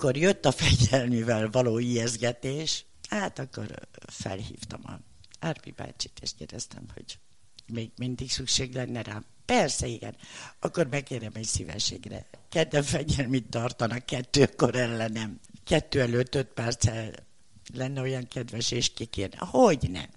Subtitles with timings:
[0.00, 4.92] Amikor jött a fegyelmivel való ijeszgetés, hát akkor felhívtam a
[5.40, 7.18] Árpi bácsit, és kérdeztem, hogy
[7.66, 9.24] még mindig szükség lenne rám.
[9.44, 10.16] Persze, igen.
[10.58, 12.26] Akkor megkérem egy szívességre.
[12.48, 15.40] Kedden fegyelmit tartanak kettőkor ellenem.
[15.64, 17.12] Kettő előtt öt perccel
[17.74, 19.38] lenne olyan kedves, és kikérne.
[19.38, 20.08] Hogy nem?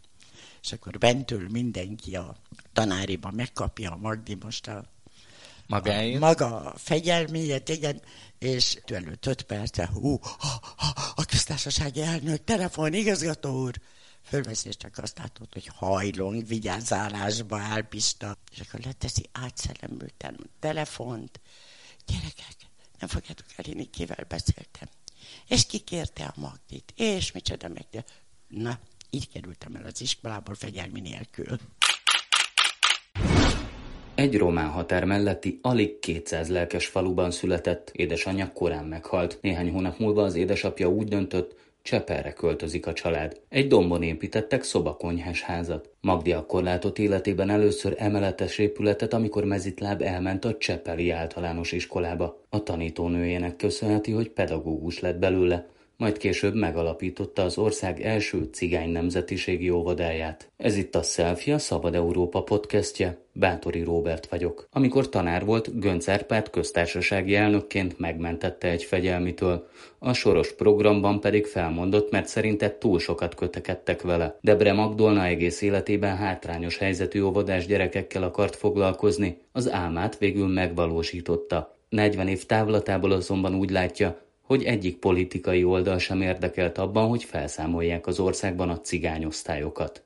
[0.61, 2.35] És akkor bentül mindenki a
[2.73, 4.92] tanáriba megkapja a Magdi most a
[5.67, 6.21] Magáért?
[6.21, 8.01] A, maga fegyelméjét, igen,
[8.39, 13.73] és előtt öt perce, hú, ha, ha, a köztársasági elnök, telefon, igazgató úr,
[14.23, 21.39] fölveszi, és csak azt látod, hogy hajlong, vigyázálásba áll Pista, és akkor leteszi átszellemülten telefont.
[22.05, 22.55] Gyerekek,
[22.99, 24.89] nem fogjátok elhinni, kivel beszéltem.
[25.47, 28.05] És kikérte a Magdit, és micsoda meg.
[28.47, 31.59] Na, így kerültem el az iskolából fegyelmi nélkül.
[34.15, 39.37] Egy román határ melletti alig 200 lelkes faluban született, édesanyja korán meghalt.
[39.41, 43.39] Néhány hónap múlva az édesapja úgy döntött, Cseperre költözik a család.
[43.49, 45.89] Egy dombon építettek szobakonyhás házat.
[46.01, 52.41] Magdi akkor látott életében először emeletes épületet, amikor mezitláb elment a Csepeli általános iskolába.
[52.49, 59.69] A tanítónőjének köszönheti, hogy pedagógus lett belőle majd később megalapította az ország első cigány nemzetiségi
[59.69, 60.51] óvodáját.
[60.57, 63.17] Ez itt a Selfie, a Szabad Európa podcastje.
[63.35, 64.67] Bátori Róbert vagyok.
[64.71, 69.67] Amikor tanár volt, Gönc Árpád köztársasági elnökként megmentette egy fegyelmitől.
[69.99, 74.37] A soros programban pedig felmondott, mert szerinte túl sokat kötekedtek vele.
[74.41, 79.37] Debre Magdolna egész életében hátrányos helyzetű óvodás gyerekekkel akart foglalkozni.
[79.51, 81.75] Az álmát végül megvalósította.
[81.89, 88.07] 40 év távlatából azonban úgy látja, hogy egyik politikai oldal sem érdekelt abban, hogy felszámolják
[88.07, 90.03] az országban a cigányosztályokat.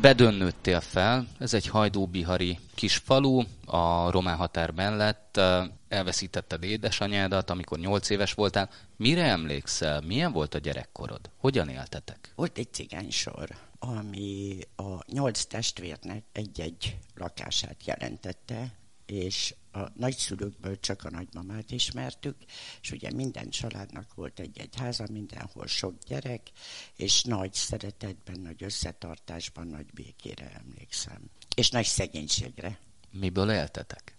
[0.00, 5.40] Bedön nőttél fel, ez egy hajdúbihari kis falu, a román határ mellett,
[5.88, 8.70] elveszítetted édesanyádat, amikor nyolc éves voltál.
[8.96, 10.00] Mire emlékszel?
[10.00, 11.20] Milyen volt a gyerekkorod?
[11.36, 12.32] Hogyan éltetek?
[12.34, 13.48] Volt egy cigánysor,
[13.78, 18.72] ami a nyolc testvérnek egy-egy lakását jelentette,
[19.06, 22.36] és a nagyszülőkből csak a nagymamát ismertük,
[22.82, 26.50] és ugye minden családnak volt egy-egy háza, mindenhol sok gyerek,
[26.96, 31.30] és nagy szeretetben, nagy összetartásban, nagy békére emlékszem.
[31.56, 32.78] És nagy szegénységre.
[33.10, 34.14] Miből éltetek?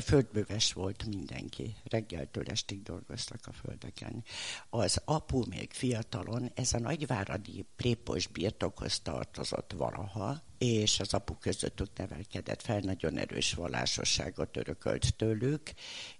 [0.00, 1.76] Földböves volt mindenki.
[1.84, 4.24] Reggeltől estig dolgoztak a földeken.
[4.70, 11.80] Az apu még fiatalon, ez a nagyváradi prépos birtokhoz tartozott valaha, és az apu között
[11.80, 15.72] ott nevelkedett fel, nagyon erős vallásosságot örökölt tőlük,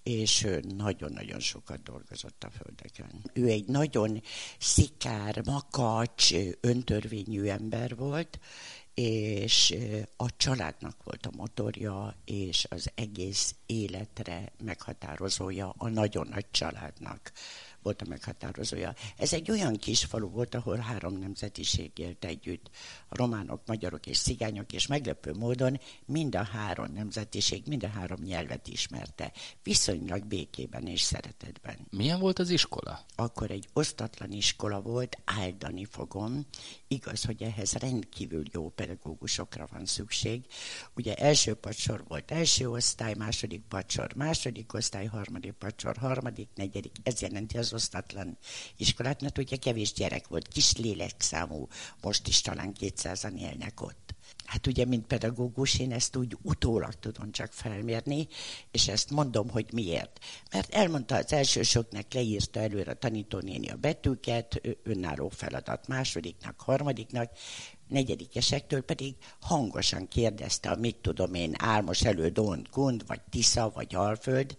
[0.02, 0.46] és
[0.76, 3.30] nagyon-nagyon sokat dolgozott a földeken.
[3.32, 4.22] Ő egy nagyon
[4.58, 8.38] szikár, makacs, öntörvényű ember volt,
[8.94, 9.74] és
[10.16, 17.32] a családnak volt a motorja, és az egész életre meghatározója a nagyon nagy családnak
[17.84, 18.94] volt a meghatározója.
[19.16, 22.70] Ez egy olyan kis falu volt, ahol három nemzetiség élt együtt.
[23.08, 28.22] A románok, magyarok és cigányok, és meglepő módon mind a három nemzetiség, mind a három
[28.22, 29.32] nyelvet ismerte.
[29.62, 31.76] Viszonylag békében és szeretetben.
[31.90, 33.04] Milyen volt az iskola?
[33.16, 36.46] Akkor egy osztatlan iskola volt, áldani fogom.
[36.94, 40.46] Igaz, hogy ehhez rendkívül jó pedagógusokra van szükség.
[40.96, 46.92] Ugye első pacsor volt első osztály, második pacsor, második osztály, harmadik pacsor, harmadik, negyedik.
[47.02, 48.38] Ez jelenti az osztatlan
[48.76, 51.68] iskolát, mert ugye kevés gyerek volt, kis lélekszámú,
[52.02, 54.14] most is talán 200-an élnek ott.
[54.44, 58.28] Hát ugye, mint pedagógus, én ezt úgy utólag tudom csak felmérni,
[58.70, 60.18] és ezt mondom, hogy miért.
[60.52, 67.30] Mert elmondta az elsősoknak, leírta előre a tanítónéni a betűket, önálló feladat másodiknak, harmadiknak,
[67.88, 73.94] negyedikesektől pedig hangosan kérdezte a mit tudom én, Álmos elő Don Gund, vagy Tisza, vagy
[73.94, 74.56] Alföld,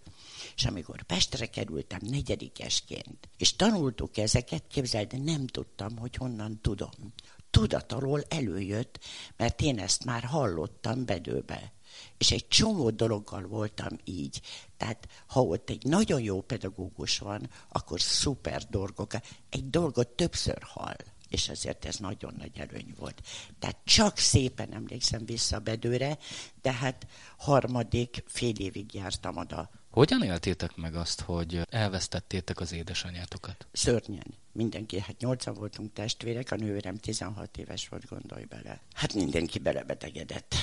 [0.56, 7.12] és amikor Pestre kerültem negyedikesként, és tanultuk ezeket, képzeld, nem tudtam, hogy honnan tudom.
[7.50, 8.98] Tudat alól előjött,
[9.36, 11.72] mert én ezt már hallottam bedőbe.
[12.18, 14.40] És egy csomó dologgal voltam így.
[14.76, 19.12] Tehát, ha ott egy nagyon jó pedagógus van, akkor szuper dolgok.
[19.50, 20.96] Egy dolgot többször hall
[21.28, 23.22] és ezért ez nagyon nagy előny volt.
[23.58, 26.18] Tehát csak szépen emlékszem vissza Bedőre,
[26.62, 27.06] de hát
[27.36, 33.66] harmadik fél évig jártam oda hogyan éltétek meg azt, hogy elvesztettétek az édesanyátokat?
[33.72, 34.34] Szörnyen.
[34.52, 38.80] Mindenki, hát nyolcan voltunk testvérek, a nővérem 16 éves volt, gondolj bele.
[38.92, 40.54] Hát mindenki belebetegedett.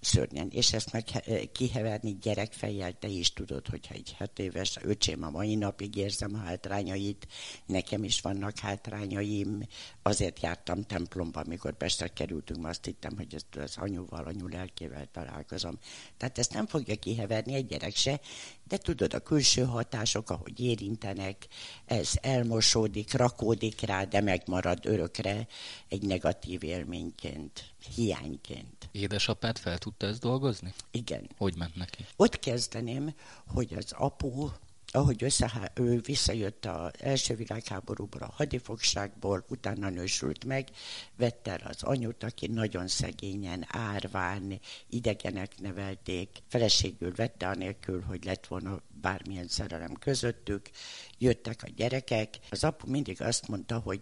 [0.00, 0.48] Szörnyen.
[0.50, 1.04] És ezt meg
[1.52, 6.38] kiheverni gyerekfejjel, te is tudod, hogyha egy hat éves öcsém a mai napig érzem a
[6.38, 7.26] hátrányait,
[7.66, 9.66] nekem is vannak hátrányaim,
[10.02, 15.78] azért jártam templomba, amikor Pestre kerültünk, azt hittem, hogy ezt az anyuval, anyu lelkével találkozom.
[16.16, 18.20] Tehát ezt nem fogja kiheverni egy gyerek se,
[18.68, 21.46] de tudod, a külső hatások, ahogy érintenek,
[21.84, 25.46] ez elmosódik, rakódik rá, de megmarad örökre
[25.88, 28.88] egy negatív élményként, hiányként.
[28.92, 30.74] Édesapát fel tudta ezt dolgozni?
[30.90, 31.28] Igen.
[31.36, 32.06] Hogy ment neki?
[32.16, 33.14] Ott kezdeném,
[33.46, 34.48] hogy az apu
[34.92, 40.68] ahogy össze, ő visszajött az első világháborúból, a hadifogságból, utána nősült meg,
[41.16, 48.46] vette el az anyut, aki nagyon szegényen, árván, idegenek nevelték, feleségül vette anélkül, hogy lett
[48.46, 50.70] volna bármilyen szerelem közöttük,
[51.18, 52.38] jöttek a gyerekek.
[52.50, 54.00] Az apu mindig azt mondta, hogy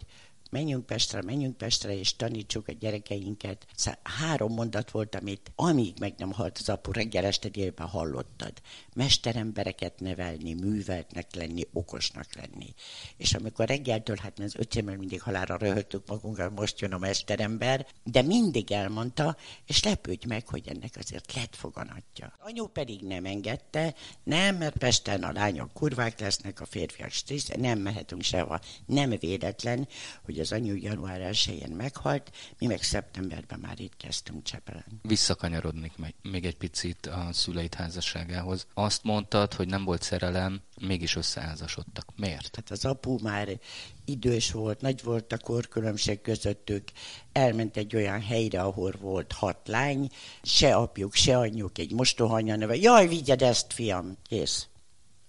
[0.50, 3.66] menjünk Pestre, menjünk Pestre, és tanítsuk a gyerekeinket.
[3.74, 8.52] Szóval három mondat volt, amit amíg meg nem halt az apu, reggel este délben hallottad.
[8.98, 12.74] Mesterembereket nevelni, műveltnek lenni, okosnak lenni.
[13.16, 18.22] És amikor reggeltől, hát az öcsémmel mindig halára röhögtük magunkat, most jön a mesterember, de
[18.22, 19.36] mindig elmondta,
[19.66, 22.32] és lepődj meg, hogy ennek azért lett foganatja.
[22.38, 27.78] Anyu pedig nem engedte, nem, mert Pesten a lányok kurvák lesznek, a férfiak strissz, nem
[27.78, 28.60] mehetünk sehova.
[28.86, 29.88] Nem véletlen,
[30.24, 35.00] hogy az anyu január 1 meghalt, mi meg szeptemberben már itt kezdtünk Csepelen.
[35.02, 35.92] Visszakanyarodnék
[36.22, 38.66] még egy picit a szüleid házasságához.
[38.88, 42.12] Azt mondtad, hogy nem volt szerelem, mégis összeházasodtak.
[42.16, 42.56] Miért?
[42.56, 43.58] Hát az apu már
[44.04, 46.88] idős volt, nagy volt a korkülönbség közöttük,
[47.32, 50.10] elment egy olyan helyre, ahol volt hat lány,
[50.42, 52.76] se apjuk, se anyjuk, egy mostohanya neve.
[52.76, 54.68] Jaj, vigyed ezt, fiam, kész.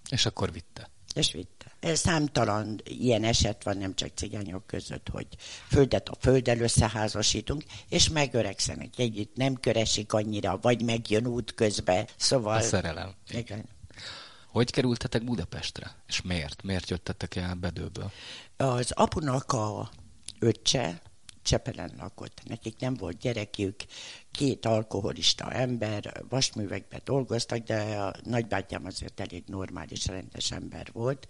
[0.10, 0.90] És akkor vitte.
[1.14, 1.59] És vitte.
[1.82, 5.28] Számtalan ilyen eset van, nem csak cigányok között, hogy
[5.68, 12.08] földet a földdel összeházasítunk, és megöregszenek együtt, nem köresik annyira, vagy megjön út közbe.
[12.16, 12.58] Szóval...
[12.58, 13.14] A szerelem.
[13.30, 13.66] Igen.
[14.48, 15.96] Hogy kerültetek Budapestre?
[16.08, 16.64] És miért?
[16.64, 18.12] Miért jöttetek el Bedőből?
[18.58, 19.90] Az apunak a
[20.40, 21.02] öccse,
[21.50, 22.42] Csepelen lakott.
[22.46, 23.76] Nekik nem volt gyerekük,
[24.32, 31.28] két alkoholista ember, vasművekben dolgoztak, de a nagybátyám azért elég normális, rendes ember volt,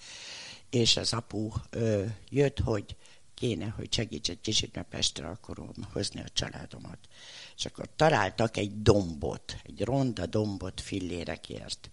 [0.70, 2.96] és az apu ö, jött, hogy
[3.34, 7.00] kéne, hogy segíts egy kicsit, mert Pestre akarom hozni a családomat.
[7.56, 11.90] És akkor találtak egy dombot, egy ronda dombot fillérekért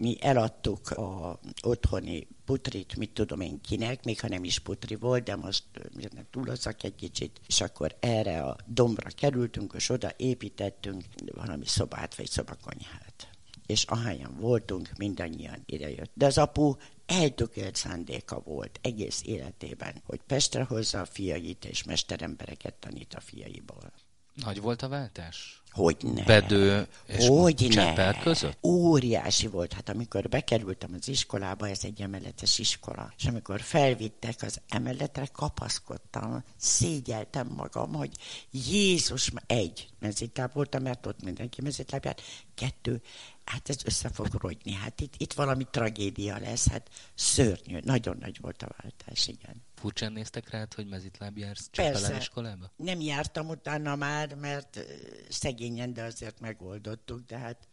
[0.00, 5.24] mi eladtuk a otthoni putrit, mit tudom én kinek, még ha nem is putri volt,
[5.24, 5.64] de most
[6.12, 11.04] ne túlozzak egy kicsit, és akkor erre a dombra kerültünk, és oda építettünk
[11.34, 13.28] valami szobát, vagy szobakonyhát.
[13.66, 16.10] És ahányan voltunk, mindannyian idejött.
[16.14, 16.74] De az apu
[17.06, 23.92] eltökélt szándéka volt egész életében, hogy Pestre hozza a fiait, és mesterembereket tanít a fiaiból.
[24.34, 25.62] Nagy volt a váltás?
[25.70, 26.24] Hogy ne.
[26.24, 28.58] Bedő és hogy Csepel között?
[28.62, 29.72] Óriási volt.
[29.72, 36.44] Hát amikor bekerültem az iskolába, ez egy emeletes iskola, és amikor felvittek az emeletre, kapaszkodtam,
[36.56, 38.10] szégyeltem magam, hogy
[38.50, 42.22] Jézus, egy, mezitláb voltam, mert ott mindenki mezitláb járt,
[42.54, 43.02] kettő,
[43.44, 48.38] hát ez össze fog rogyni, hát itt, itt valami tragédia lesz, hát szörnyű, nagyon nagy
[48.40, 49.62] volt a váltás, igen.
[49.80, 52.70] Furcsán néztek rád, hogy mezitláb jársz Csepelen iskolába?
[52.76, 54.80] Nem jártam utána már, mert
[55.28, 57.68] szegényen, de azért megoldottuk, de hát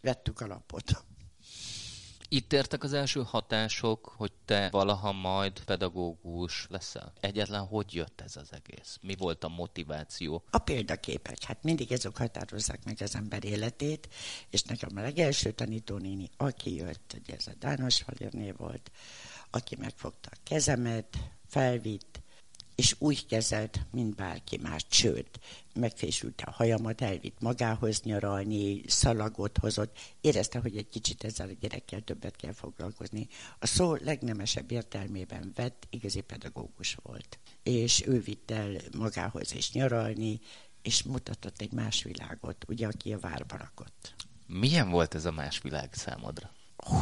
[0.00, 1.04] vettük a lapot.
[2.30, 7.12] Itt értek az első hatások, hogy te valaha majd pedagógus leszel?
[7.20, 8.98] Egyetlen hogy jött ez az egész?
[9.02, 10.44] Mi volt a motiváció?
[10.50, 11.42] A példaképek.
[11.42, 14.08] Hát mindig ezek határozzák meg az ember életét,
[14.50, 18.90] és nekem a legelső tanítónéni, aki jött, ugye ez a Dános Valérné volt,
[19.50, 21.18] aki megfogta a kezemet,
[21.48, 22.22] felvitt,
[22.78, 25.40] és úgy kezelt, mint bárki más, sőt,
[25.74, 32.00] megfésülte a hajamat, elvitt magához nyaralni, szalagot hozott, érezte, hogy egy kicsit ezzel a gyerekkel
[32.00, 33.28] többet kell foglalkozni.
[33.58, 37.38] A szó legnemesebb értelmében vett, igazi pedagógus volt.
[37.62, 40.40] És ő vitt el magához is nyaralni,
[40.82, 44.14] és mutatott egy más világot, ugye, aki a várba lakott.
[44.46, 46.50] Milyen volt ez a más világ számodra?
[46.76, 46.96] Hú,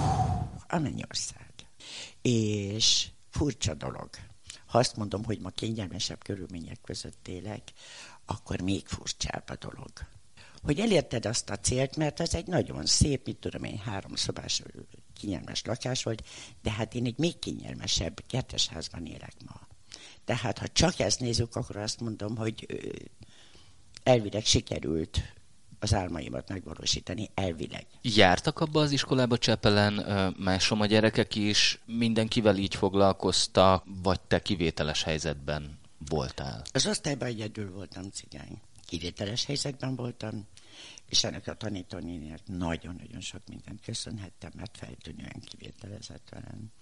[0.68, 1.52] a mennyország.
[2.22, 4.08] És furcsa dolog
[4.66, 7.62] ha azt mondom, hogy ma kényelmesebb körülmények között élek,
[8.24, 9.90] akkor még furcsább a dolog.
[10.62, 14.62] Hogy elérted azt a célt, mert ez egy nagyon szép, mit tudom én, háromszobás
[15.14, 16.24] kényelmes lakás volt,
[16.62, 19.66] de hát én egy még kényelmesebb kertesházban élek ma.
[20.24, 22.66] Tehát ha csak ezt nézzük, akkor azt mondom, hogy
[24.02, 25.35] elvileg sikerült
[25.78, 27.86] az álmaimat megvalósítani elvileg.
[28.02, 29.94] Jártak abba az iskolába Csepelen
[30.38, 35.78] másom a gyerekek is, mindenkivel így foglalkoztak, vagy te kivételes helyzetben
[36.08, 36.62] voltál?
[36.72, 38.60] Az osztályban egyedül voltam cigány.
[38.86, 40.46] Kivételes helyzetben voltam,
[41.08, 46.72] és ennek a tanítónének nagyon-nagyon sok mindent köszönhettem, mert feltűnően kivételezett velem.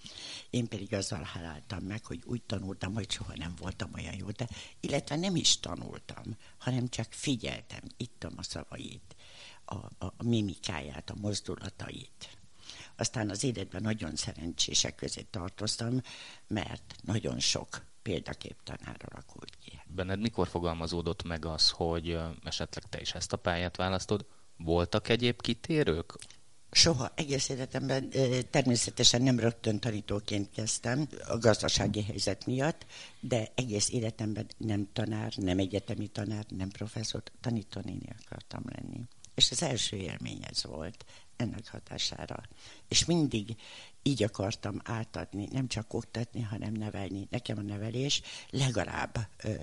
[0.49, 4.47] Én pedig azzal háláltam meg, hogy úgy tanultam, hogy soha nem voltam olyan jó, de
[4.79, 9.15] illetve nem is tanultam, hanem csak figyeltem, ittam a szavait,
[9.65, 12.37] a, a, a mimikáját, a mozdulatait.
[12.95, 16.01] Aztán az életben nagyon szerencsések közé tartoztam,
[16.47, 19.81] mert nagyon sok példakép tanár alakult ki.
[19.95, 24.25] Benned mikor fogalmazódott meg az, hogy esetleg te is ezt a pályát választod?
[24.57, 26.13] Voltak egyéb kitérők?
[26.71, 28.09] Soha, egész életemben
[28.49, 32.85] természetesen nem rögtön tanítóként kezdtem a gazdasági helyzet miatt,
[33.19, 39.01] de egész életemben nem tanár, nem egyetemi tanár, nem professzor, tanítónéni akartam lenni.
[39.35, 42.43] És az első élmény ez volt ennek hatására.
[42.87, 43.55] És mindig
[44.07, 47.27] így akartam átadni, nem csak oktatni, hanem nevelni.
[47.29, 49.53] Nekem a nevelés legalább ö,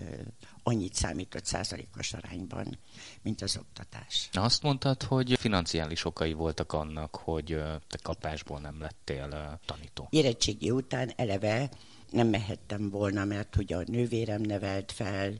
[0.62, 2.78] annyit számított százalékos arányban,
[3.22, 4.28] mint az oktatás.
[4.32, 7.46] Azt mondtad, hogy financiális okai voltak annak, hogy
[7.88, 10.06] te kapásból nem lettél tanító.
[10.10, 11.70] Érettségi után eleve
[12.12, 15.32] nem mehettem volna, mert hogy a nővérem nevelt fel,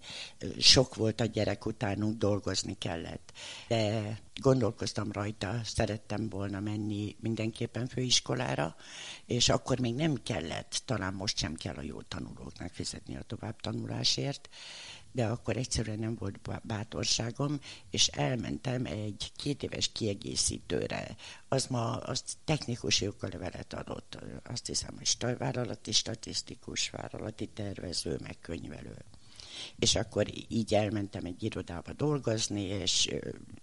[0.59, 3.33] sok volt a gyerek utánunk, dolgozni kellett.
[3.69, 8.77] De gondolkoztam rajta, szerettem volna menni mindenképpen főiskolára,
[9.27, 14.49] és akkor még nem kellett, talán most sem kell a jó tanulóknak fizetni a továbbtanulásért,
[15.13, 21.17] de akkor egyszerűen nem volt bátorságom, és elmentem egy két éves kiegészítőre.
[21.49, 28.97] Az ma az technikus levelet adott, azt hiszem, hogy vállalati statisztikus, vállalati tervező, meg könyvelő.
[29.79, 33.15] És akkor így elmentem egy irodába dolgozni, és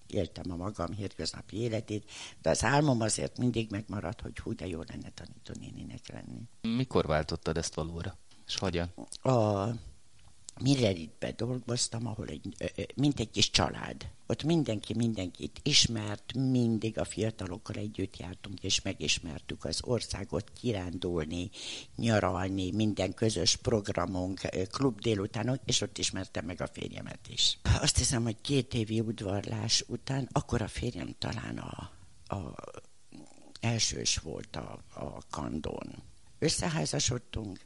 [0.08, 4.82] éltem a magam hétköznapi életét, de az álmom azért mindig megmaradt, hogy hú, de jó
[4.88, 6.76] lenne tanítónéninek lenni.
[6.76, 8.18] Mikor váltottad ezt valóra?
[8.48, 8.94] És hogyan?
[9.22, 9.68] A
[10.62, 12.56] Milleritbe dolgoztam, ahol egy,
[12.96, 14.10] mint egy kis család.
[14.28, 21.50] Ott mindenki mindenkit ismert, mindig a fiatalokkal együtt jártunk, és megismertük az országot, kirándulni,
[21.96, 24.40] nyaralni, minden közös programunk,
[24.72, 27.58] klub délutánok, és ott ismertem meg a férjemet is.
[27.82, 31.92] Azt hiszem, hogy két évi udvarlás után, akkor a férjem talán a,
[32.36, 32.54] a
[33.60, 36.04] elsős volt a, a kandón.
[36.40, 37.60] Összeházasodtunk,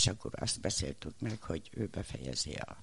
[0.00, 2.78] és akkor azt beszéltük meg, hogy ő befejezi a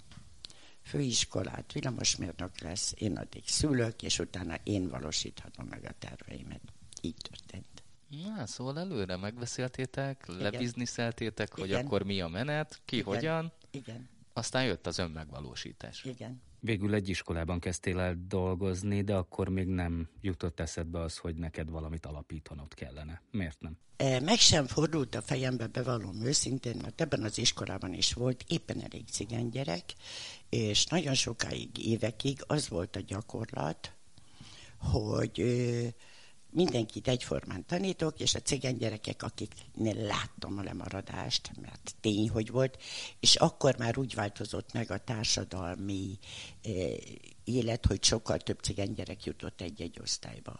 [0.81, 6.61] főiskolát, villamosmérnök lesz, én addig szülök, és utána én valósíthatom meg a terveimet.
[7.01, 7.83] Így történt.
[8.07, 13.07] Na, szóval előre megbeszéltétek, lebizniszeltétek, hogy akkor mi a menet, ki Igen.
[13.13, 13.51] hogyan.
[13.71, 14.09] Igen.
[14.33, 16.03] Aztán jött az önmegvalósítás.
[16.03, 16.41] Igen.
[16.59, 21.69] Végül egy iskolában kezdtél el dolgozni, de akkor még nem jutott eszedbe az, hogy neked
[21.69, 23.21] valamit alapítanod kellene.
[23.31, 23.77] Miért nem?
[23.97, 28.81] E, meg sem fordult a fejembe, bevallom őszintén, mert ebben az iskolában is volt éppen
[28.81, 29.83] elég cigány gyerek,
[30.49, 33.91] és nagyon sokáig, évekig az volt a gyakorlat,
[34.77, 35.39] hogy
[36.49, 42.77] mindenkit egyformán tanítok, és a cigány gyerekek, akiknél láttam a lemaradást, mert tény, hogy volt,
[43.19, 46.17] és akkor már úgy változott meg a társadalmi
[46.63, 46.95] eh,
[47.43, 50.59] élet, hogy sokkal több cigány gyerek jutott egy-egy osztályba.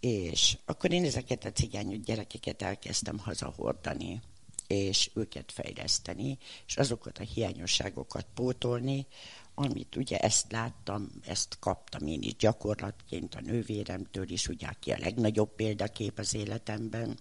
[0.00, 4.20] És akkor én ezeket a cigány gyerekeket elkezdtem hazahordani,
[4.66, 9.06] és őket fejleszteni, és azokat a hiányosságokat pótolni,
[9.54, 14.98] amit ugye ezt láttam, ezt kaptam én is gyakorlatként a nővéremtől is, ugye aki a
[14.98, 17.18] legnagyobb példakép az életemben,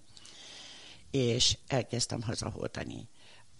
[1.11, 3.07] és elkezdtem hazahordani.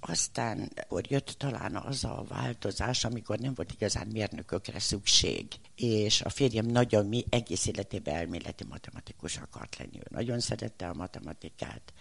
[0.03, 6.29] Aztán akkor jött talán az a változás, amikor nem volt igazán mérnökökre szükség, és a
[6.29, 9.97] férjem nagyon mi egész életében elméleti matematikus akart lenni.
[9.97, 11.93] Ő nagyon szerette a matematikát,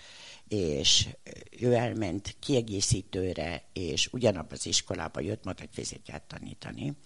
[0.51, 1.09] és
[1.61, 6.97] ő elment kiegészítőre, és ugyanabban az iskolába jött matek fizikát tanítani,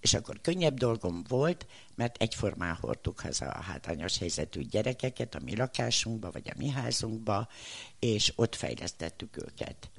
[0.00, 5.56] és akkor könnyebb dolgom volt, mert egyformán hordtuk haza a hátrányos helyzetű gyerekeket a mi
[5.56, 7.48] lakásunkba, vagy a mi házunkba,
[7.98, 9.90] és ott fejlesztettük őket.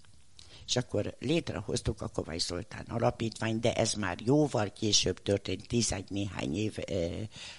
[0.67, 6.55] És akkor létrehoztuk a Kovács Zoltán alapítványt, de ez már jóval később történt, tizegy néhány
[6.55, 6.93] év e,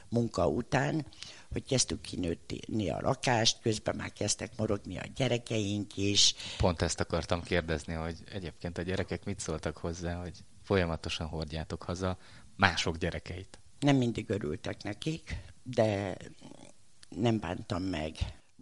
[0.08, 1.06] munka után,
[1.54, 6.34] hogy kezdtük kinőni a lakást, közben már kezdtek morogni a gyerekeink is.
[6.58, 12.18] Pont ezt akartam kérdezni, hogy egyébként a gyerekek mit szóltak hozzá, hogy folyamatosan hordjátok haza
[12.56, 13.58] mások gyerekeit.
[13.80, 16.16] Nem mindig örültek nekik, de
[17.08, 18.12] nem bántam meg.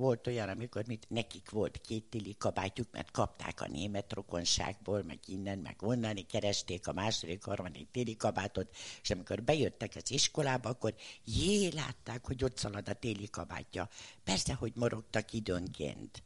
[0.03, 5.19] Volt olyan, amikor mit, nekik volt két tili kabátjuk, mert kapták a német rokonságból, meg
[5.27, 10.95] innen, meg onnan, keresték a második, harmadik téli kabátot, és amikor bejöttek az iskolába, akkor
[11.25, 13.89] jé, látták, hogy ott szalad a téli kabátja.
[14.25, 16.23] Persze, hogy morogtak időnként.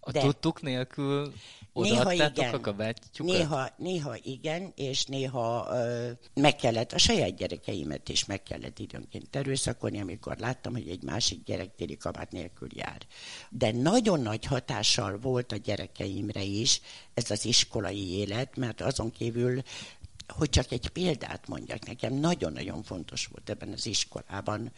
[0.00, 1.32] A De tudtuk nélkül
[1.74, 3.36] igen, a kabátjukat?
[3.36, 9.36] Néha, néha igen, és néha ö, meg kellett, a saját gyerekeimet is meg kellett időnként
[9.36, 13.06] erőszakolni, amikor láttam, hogy egy másik gyerek téli kabát nélkül jár.
[13.50, 16.80] De nagyon nagy hatással volt a gyerekeimre is
[17.14, 19.62] ez az iskolai élet, mert azon kívül
[20.30, 24.72] hogy csak egy példát mondjak nekem, nagyon-nagyon fontos volt ebben az iskolában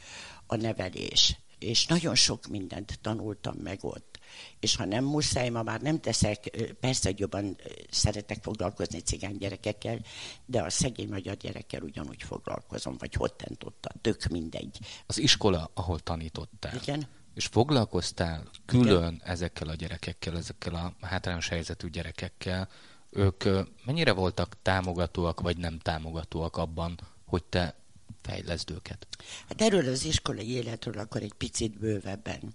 [0.46, 4.11] a nevelés, és nagyon sok mindent tanultam meg ott
[4.60, 6.46] és ha nem muszáj, ma már nem teszek,
[6.80, 7.56] persze, hogy jobban
[7.90, 9.98] szeretek foglalkozni cigány gyerekekkel,
[10.46, 14.78] de a szegény magyar gyerekkel ugyanúgy foglalkozom, vagy hottentotta, tök mindegy.
[15.06, 16.74] Az iskola, ahol tanítottál.
[16.82, 17.06] Igen.
[17.34, 19.20] És foglalkoztál külön Igen.
[19.24, 22.68] ezekkel a gyerekekkel, ezekkel a hátrányos helyzetű gyerekekkel,
[23.10, 23.44] ők
[23.84, 27.74] mennyire voltak támogatóak, vagy nem támogatóak abban, hogy te
[28.22, 29.06] fejleszd őket?
[29.48, 32.54] Hát erről az iskolai életről akkor egy picit bővebben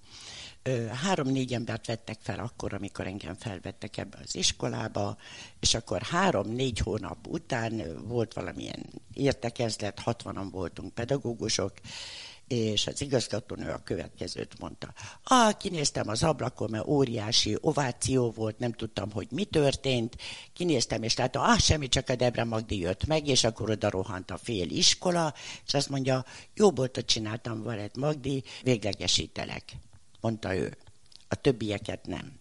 [1.04, 5.18] három-négy embert vettek fel akkor, amikor engem felvettek ebbe az iskolába,
[5.60, 11.72] és akkor három-négy hónap után volt valamilyen értekezlet, hatvanan voltunk pedagógusok,
[12.48, 14.94] és az igazgatónő a következőt mondta.
[15.24, 20.16] Ah, kinéztem az ablakon, mert óriási ováció volt, nem tudtam, hogy mi történt.
[20.54, 24.32] Kinéztem, és láttam, ah, semmi, csak a Debre Magdi jött meg, és akkor oda rohant
[24.32, 25.34] a fél iskola,
[25.66, 29.64] és azt mondja, jó boltot csináltam veled, Magdi, véglegesítelek
[30.28, 30.78] mondta ő.
[31.28, 32.40] A többieket nem.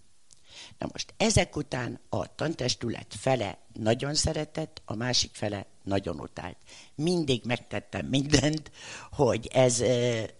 [0.79, 6.57] Na most ezek után a tantestület fele nagyon szeretett, a másik fele nagyon utált.
[6.95, 8.71] Mindig megtettem mindent,
[9.11, 9.81] hogy ez,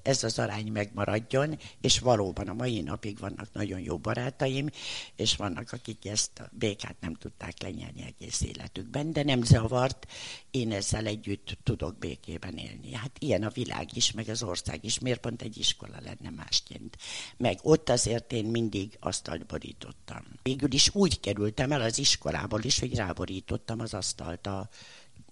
[0.03, 4.69] ez az arány megmaradjon, és valóban a mai napig vannak nagyon jó barátaim,
[5.17, 10.07] és vannak, akik ezt a békát nem tudták lenyelni egész életükben, de nem zavart,
[10.51, 12.93] én ezzel együtt tudok békében élni.
[12.93, 16.97] Hát ilyen a világ is, meg az ország is, miért pont egy iskola lenne másként.
[17.37, 20.23] Meg ott azért én mindig asztalt borítottam.
[20.43, 22.95] Végül is úgy kerültem el az iskolából is, hogy
[23.27, 24.69] ráborítottam az asztalt a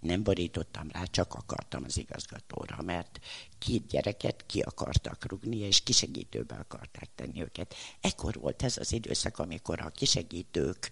[0.00, 3.20] nem borítottam rá, csak akartam az igazgatóra, mert
[3.58, 7.74] két gyereket ki akartak rugni, és kisegítőbe akarták tenni őket.
[8.00, 10.90] Ekkor volt ez az időszak, amikor a kisegítők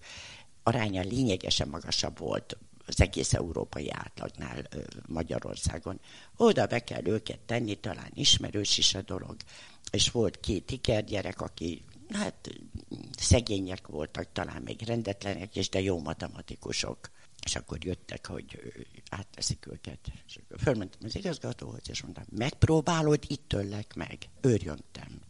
[0.62, 2.56] aránya lényegesen magasabb volt
[2.87, 4.68] az egész európai átlagnál
[5.06, 6.00] Magyarországon.
[6.37, 9.37] Oda be kell őket tenni, talán ismerős is a dolog.
[9.90, 12.51] És volt két ikergyerek, aki hát
[13.18, 17.11] szegények voltak, talán még rendetlenek is, de jó matematikusok
[17.44, 18.59] és akkor jöttek, hogy
[19.11, 19.98] átteszik őket.
[20.27, 24.18] És akkor fölmentem az igazgatóhoz, és mondtam, megpróbálod, itt töllek meg.
[24.40, 25.20] Őrjöntem.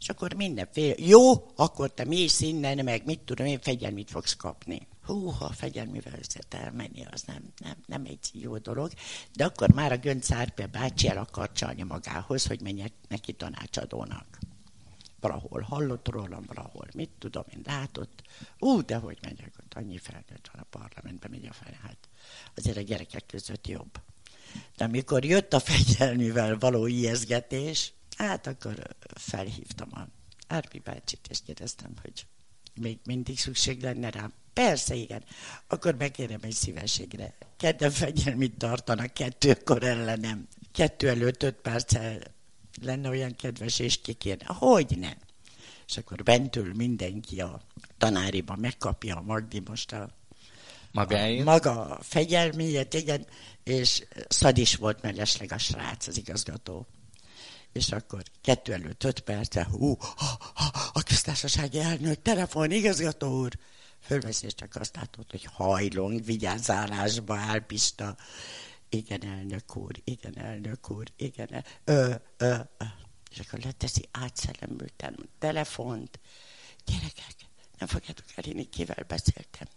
[0.00, 4.88] És akkor mindenféle, jó, akkor te mész innen, meg mit tudom én, fegyelmit fogsz kapni.
[5.02, 8.90] Hú, ha fegyelmivel összet elmenni, az nem, nem, nem egy jó dolog.
[9.32, 14.38] De akkor már a Gönc Árpia bácsi el akart csalni magához, hogy menjek neki tanácsadónak
[15.20, 18.22] valahol hallott rólam, valahol mit tudom én látott.
[18.58, 22.08] Ú, de hogy megyek ott, annyi felnőtt van a parlamentbe, megy a fel, hát
[22.56, 24.00] azért a gyerekek között jobb.
[24.76, 30.08] De amikor jött a fegyelmivel való ijeszgetés, hát akkor felhívtam a
[30.46, 32.26] Árpi bácsit, és kérdeztem, hogy
[32.74, 34.32] még mindig szükség lenne rám.
[34.52, 35.24] Persze, igen.
[35.66, 37.34] Akkor megkérem egy szívességre.
[37.56, 40.48] Kedden fegyelmit tartanak kettőkor ellenem.
[40.72, 42.20] Kettő előtt öt perccel
[42.82, 44.44] lenne olyan kedves, és kikérne.
[44.46, 45.16] Hogy nem?
[45.86, 47.60] És akkor bentül mindenki a
[47.98, 50.10] tanáriba megkapja a Magdi most a,
[50.92, 51.40] Magáért?
[51.40, 53.26] a maga fegyelméjét, igen,
[53.64, 56.86] és szadis volt mellesleg a srác, az igazgató.
[57.72, 63.58] És akkor kettő előtt öt perce, hú, ha, ha, a köztársasági elnök, telefon, igazgató úr.
[64.00, 68.16] Fölveszi, és csak azt látod, hogy hajlong, vigyázzálásba áll Pista
[68.90, 72.84] igen, elnök úr, igen, elnök úr, igen, el, ö, ö, ö.
[73.30, 76.20] És akkor leteszi átszellemülten telefont.
[76.84, 77.34] Gyerekek,
[77.78, 79.68] nem fogjátok elhinni, kivel beszéltem.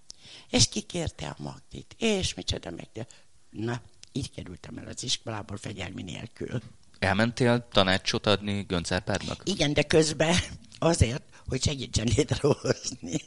[0.50, 3.08] És ki kérte a Magdit, és micsoda meg, de
[3.50, 6.62] na, így kerültem el az iskolából fegyelmi nélkül.
[7.00, 9.42] Elmentél tanácsot adni Göncárpádnak?
[9.46, 10.36] Igen, de közben
[10.78, 13.22] azért, hogy segítsen létrehozni,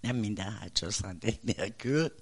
[0.00, 2.14] nem minden hátsó szándék nélkül,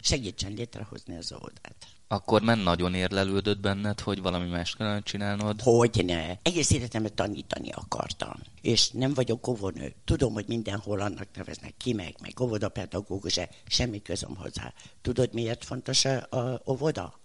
[0.00, 1.97] segítsen létrehozni az óvodát.
[2.10, 5.60] Akkor már nagyon érlelődött benned, hogy valami más kellene csinálnod?
[5.60, 6.36] Hogy ne.
[6.42, 8.40] Egész életemben tanítani akartam.
[8.60, 9.94] És nem vagyok óvonő.
[10.04, 14.72] Tudom, hogy mindenhol annak neveznek ki meg, meg óvodapedagógus, semmi közöm hozzá.
[15.02, 17.20] Tudod, miért fontos a, a óvoda?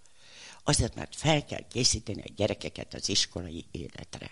[0.63, 4.32] Azért, mert fel kell készíteni a gyerekeket az iskolai életre.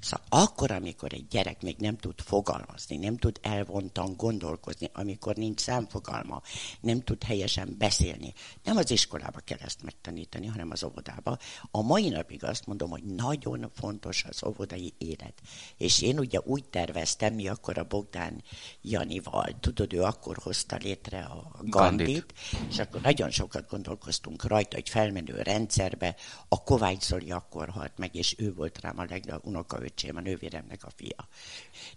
[0.00, 5.60] Szóval akkor, amikor egy gyerek még nem tud fogalmazni, nem tud elvontan gondolkozni, amikor nincs
[5.60, 6.42] számfogalma,
[6.80, 8.32] nem tud helyesen beszélni,
[8.64, 11.38] nem az iskolába kell ezt megtanítani, hanem az óvodába.
[11.70, 15.40] A mai napig azt mondom, hogy nagyon fontos az óvodai élet.
[15.76, 18.42] És én ugye úgy terveztem, mi akkor a Bogdán
[18.82, 22.34] Janival, tudod, ő akkor hozta létre a Gandit, Gandit.
[22.68, 26.16] és akkor nagyon sokat gondolkoztunk rajta, hogy felmenő rendszerbe,
[26.48, 29.46] a Kovács Zoli akkor halt meg, és ő volt rám a legnagyobb
[29.86, 31.28] unokaöcsém, a nővéremnek a fia.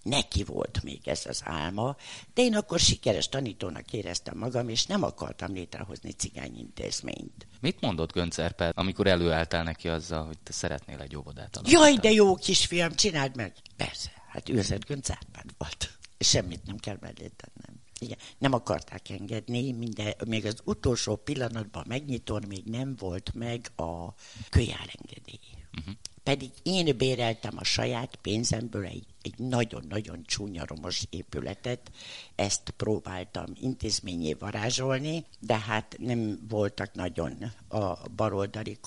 [0.03, 1.95] Neki volt még ez az álma,
[2.33, 7.47] de én akkor sikeres tanítónak éreztem magam, és nem akartam létrehozni cigányintézményt.
[7.61, 11.85] Mit mondott Gönc Erpel, amikor előálltál neki azzal, hogy te szeretnél egy óvodát alapítani?
[11.85, 13.53] Jaj, de jó kisfiam, csináld meg!
[13.77, 15.09] Persze, hát ő Gönc
[15.57, 15.97] volt.
[16.19, 17.81] Semmit nem kell mellé tennem.
[18.01, 24.13] Igen, nem akarták engedni, minden, még az utolsó pillanatban megnyitom, még nem volt meg a
[24.49, 25.39] kölyárengedély.
[25.77, 25.93] Uh-huh.
[26.23, 31.91] Pedig én béreltem a saját pénzemből egy egy nagyon-nagyon csúnya romos épületet,
[32.35, 38.77] ezt próbáltam intézményé varázsolni, de hát nem voltak nagyon a baloldali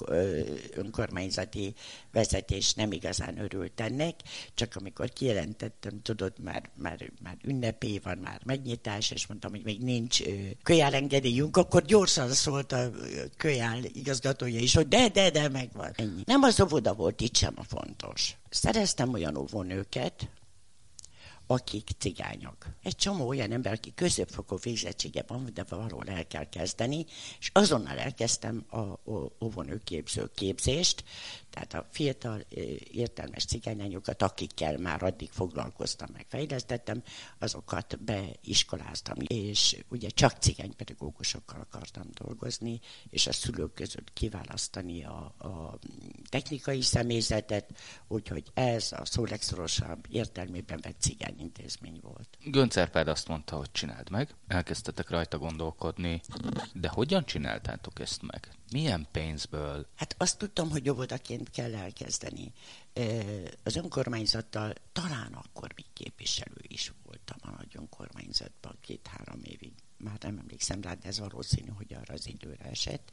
[0.74, 1.74] önkormányzati
[2.12, 4.20] vezetés nem igazán örült ennek,
[4.54, 9.80] csak amikor kijelentettem, tudod, már, már, már ünnepé van, már megnyitás, és mondtam, hogy még
[9.80, 10.22] nincs
[10.62, 12.90] kölyárengedélyünk, akkor gyorsan szólt a
[13.36, 15.90] kölyár igazgatója is, hogy de, de, de, megvan.
[15.94, 16.22] Ennyi.
[16.24, 18.36] Nem az óvoda volt itt sem a fontos.
[18.52, 20.28] Szereztem olyan óvónőket,
[21.46, 22.66] akik cigányok.
[22.82, 27.06] Egy csomó olyan ember, aki középfokú végzettsége van, de valahol el kell kezdeni,
[27.38, 29.10] és azonnal elkezdtem a
[29.44, 31.04] óvonőképző képzést,
[31.52, 32.40] tehát a fiatal
[32.90, 37.02] értelmes cigányokat, akikkel már addig foglalkoztam, meg fejlesztettem,
[37.38, 45.78] azokat beiskoláztam, és ugye csak cigánypedagógusokkal akartam dolgozni, és a szülők között kiválasztani a, a
[46.28, 52.38] technikai személyzetet, úgyhogy ez a szó legszorosabb értelmében vett cigányintézmény volt.
[52.44, 56.20] Göncerpád azt mondta, hogy csináld meg, elkezdtetek rajta gondolkodni,
[56.74, 58.48] de hogyan csináltátok ezt meg?
[58.72, 59.86] Milyen pénzből?
[59.96, 62.52] Hát azt tudtam, hogy óvodaként kell elkezdeni.
[63.62, 69.72] Az önkormányzattal talán akkor még képviselő is voltam a nagy önkormányzatban két-három évig.
[69.96, 73.10] Már nem emlékszem rá, de ez valószínű, hogy arra az időre esett.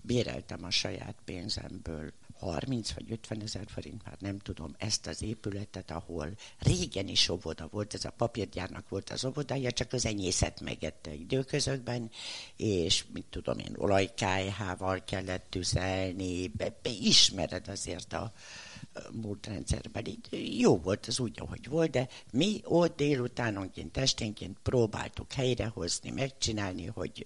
[0.00, 5.90] Béreltem a saját pénzemből 30 vagy 50 ezer forint, már nem tudom, ezt az épületet,
[5.90, 11.14] ahol régen is óvoda volt, ez a papírgyárnak volt az óvodája, csak az enyészet megette
[11.14, 12.10] időközökben,
[12.56, 18.32] és mit tudom én, olajkájhával kellett tüzelni, be, be ismered azért a,
[19.12, 20.04] múlt rendszerben.
[20.58, 27.24] Jó volt az úgy, ahogy volt, de mi ott délutánonként, esténként próbáltuk helyrehozni, megcsinálni, hogy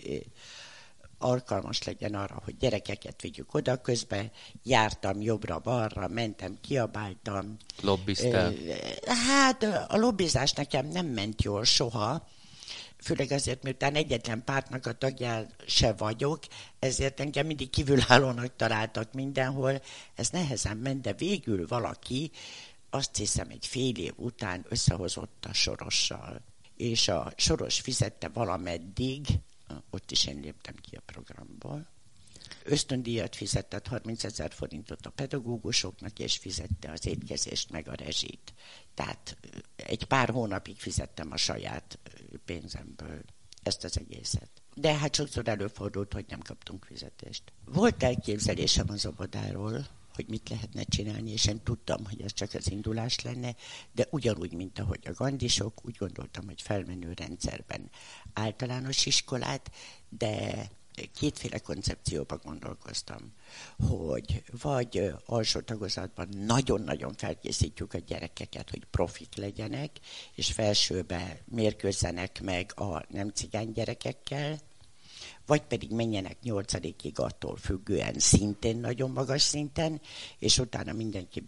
[1.18, 4.30] alkalmas legyen arra, hogy gyerekeket vigyük oda, közben
[4.62, 7.56] jártam jobbra-balra, mentem, kiabáltam.
[7.80, 8.52] Lobbiztál?
[9.06, 12.28] Hát a lobbizás nekem nem ment jól soha,
[13.02, 16.44] főleg azért, miután egyetlen pártnak a tagja se vagyok,
[16.78, 19.82] ezért engem mindig kívülállónak találtak mindenhol.
[20.14, 22.30] Ez nehezen ment, de végül valaki,
[22.90, 26.42] azt hiszem egy fél év után összehozott a sorossal.
[26.76, 29.26] És a soros fizette valameddig,
[29.90, 31.91] ott is én léptem ki a programból.
[32.64, 38.54] Ösztöndíjat fizetett 30 ezer forintot a pedagógusoknak, és fizette az étkezést meg a rezsit.
[38.94, 39.36] Tehát
[39.76, 41.98] egy pár hónapig fizettem a saját
[42.44, 43.22] pénzemből
[43.62, 44.50] ezt az egészet.
[44.74, 47.42] De hát sokszor előfordult, hogy nem kaptunk fizetést.
[47.64, 52.70] Volt elképzelésem az óvodáról, hogy mit lehetne csinálni, és én tudtam, hogy ez csak az
[52.70, 53.54] indulás lenne,
[53.92, 57.90] de ugyanúgy, mint ahogy a gandisok, úgy gondoltam, hogy felmenő rendszerben
[58.32, 59.70] általános iskolát,
[60.08, 60.70] de
[61.18, 63.32] kétféle koncepcióban gondolkoztam,
[63.88, 69.90] hogy vagy alsó tagozatban nagyon-nagyon felkészítjük a gyerekeket, hogy profik legyenek,
[70.34, 74.58] és felsőbe mérkőzzenek meg a nem cigány gyerekekkel,
[75.46, 80.00] vagy pedig menjenek nyolcadikig attól függően szintén nagyon magas szinten,
[80.38, 81.42] és utána mindenki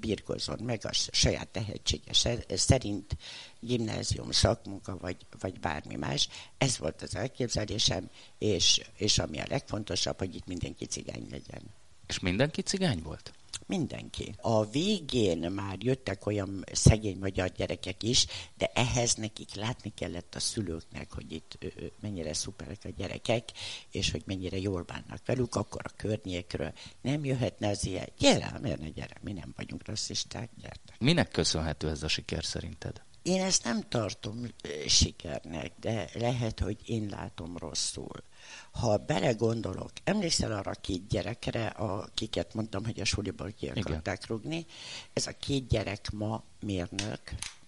[0.00, 2.12] birkozzon meg a saját tehetsége
[2.48, 3.16] szerint
[3.60, 6.28] gimnázium, szakmunka, vagy, vagy bármi más.
[6.58, 11.62] Ez volt az elképzelésem, és, és ami a legfontosabb, hogy itt mindenki cigány legyen.
[12.06, 13.32] És mindenki cigány volt?
[13.66, 14.34] Mindenki.
[14.40, 20.40] A végén már jöttek olyan szegény magyar gyerekek is, de ehhez nekik látni kellett a
[20.40, 21.58] szülőknek, hogy itt
[22.00, 23.48] mennyire szuperek a gyerekek,
[23.90, 28.80] és hogy mennyire jól bánnak velük, akkor a környékről nem jöhetne az ilyen, gyere, miért
[28.80, 30.98] ne gyere, mi nem vagyunk rasszisták, gyertek.
[30.98, 33.02] Minek köszönhető ez a siker szerinted?
[33.22, 34.46] Én ezt nem tartom
[34.86, 38.22] sikernek, de lehet, hogy én látom rosszul.
[38.70, 44.66] Ha belegondolok, emlékszel arra a két gyerekre, akiket mondtam, hogy a suliból ki akarták rugni?
[45.12, 47.20] Ez a két gyerek ma mérnök,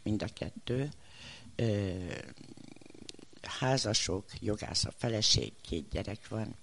[0.03, 0.91] mind a kettő,
[1.57, 1.95] ö,
[3.43, 6.55] házasok, jogász a feleség, két gyerek van,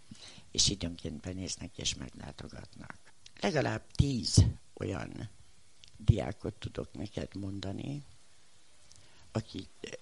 [0.51, 2.97] és időnként benéznek és meglátogatnak.
[3.41, 5.29] Legalább tíz olyan
[5.97, 8.03] diákot tudok neked mondani,
[9.31, 9.97] akik e,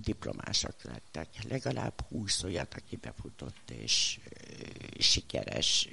[0.00, 1.44] diplomások lettek.
[1.48, 5.88] Legalább húsz olyat, aki befutott és e, sikeres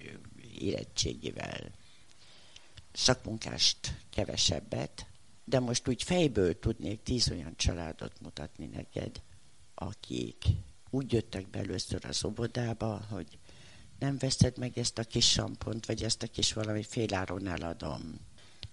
[0.59, 1.71] érettségivel.
[2.91, 5.05] Szakmunkást kevesebbet,
[5.43, 9.21] de most úgy fejből tudnék tíz olyan családot mutatni neked,
[9.75, 10.43] akik
[10.89, 13.37] úgy jöttek be először az óvodába, hogy
[13.99, 18.19] nem veszed meg ezt a kis sampont, vagy ezt a kis valami féláron eladom.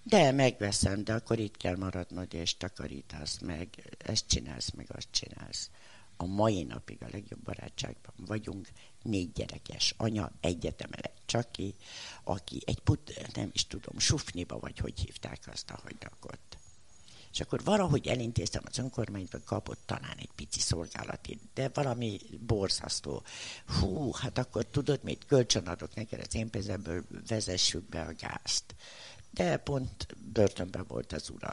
[0.03, 5.71] De megveszem, de akkor itt kell maradnod, és takarítasz meg, ezt csinálsz, meg azt csinálsz.
[6.17, 8.69] A mai napig a legjobb barátságban vagyunk,
[9.03, 11.75] négy gyerekes anya, egyetemele csak ki,
[12.25, 16.57] aki egy put, nem is tudom, sufniba, vagy hogy hívták azt, ahogy lakott.
[17.33, 23.23] És akkor valahogy elintéztem az önkormányba, kapott talán egy pici szolgálati, de valami borzasztó.
[23.67, 28.75] Hú, hát akkor tudod mit, kölcsön adok neked az én pénzemből, vezessük be a gázt.
[29.35, 31.51] De pont börtönben volt az ura.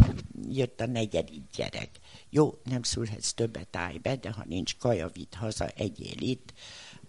[0.50, 1.89] Jött a negyedik gyerek.
[2.30, 6.54] Jó, nem szülhetsz többet állj be, de ha nincs kaja, vitt haza, egyél itt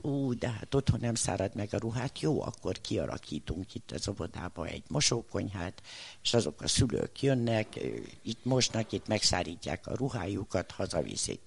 [0.02, 4.66] ú, de hát otthon nem szárad meg a ruhát, jó, akkor kialakítunk itt az óvodába
[4.66, 5.82] egy mosókonyhát,
[6.22, 7.80] és azok a szülők jönnek,
[8.22, 11.40] itt mosnak, itt megszárítják a ruhájukat, hazaviszik.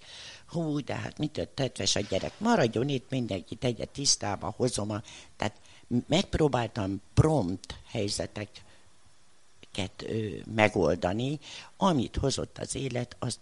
[0.48, 2.40] Hú, de hát mit tetves a gyerek?
[2.40, 5.02] Maradjon itt mindenki, tegye tisztába, hozom a...
[5.36, 5.60] Tehát
[6.08, 8.50] megpróbáltam prompt helyzetek
[10.08, 11.40] ö, megoldani,
[11.78, 13.40] amit hozott az élet, azt